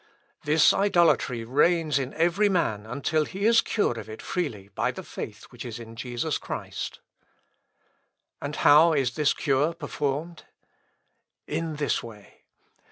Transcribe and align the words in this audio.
"This 0.45 0.73
idolatry 0.73 1.43
reigns 1.43 1.99
in 1.99 2.11
every 2.15 2.49
man 2.49 2.87
until 2.87 3.23
he 3.23 3.45
is 3.45 3.61
cured 3.61 3.99
of 3.99 4.09
it 4.09 4.19
freely 4.19 4.67
by 4.69 4.89
the 4.89 5.03
faith 5.03 5.43
which 5.51 5.63
is 5.63 5.77
in 5.79 5.95
Jesus 5.95 6.39
Christ. 6.39 7.01
"And 8.41 8.55
how 8.55 8.93
is 8.93 9.13
this 9.13 9.35
cure 9.35 9.75
performed? 9.75 10.43
"In 11.45 11.75
this 11.75 12.01
way. 12.01 12.45